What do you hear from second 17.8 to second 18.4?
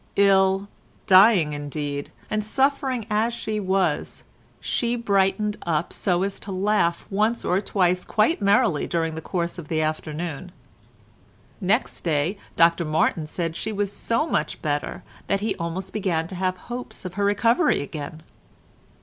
again.